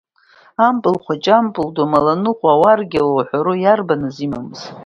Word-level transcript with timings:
Ампыл 0.67 0.95
хәыҷы, 1.03 1.31
ампыл 1.39 1.67
ду, 1.75 1.83
амаланыҟәа, 1.85 2.49
ауаргьала 2.53 3.13
уҳәару, 3.17 3.55
иарбаныз 3.59 4.17
имамыз? 4.25 4.61